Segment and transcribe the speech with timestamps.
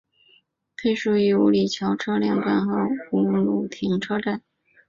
[0.77, 4.41] 配属于五里桥车辆段和五路停车场。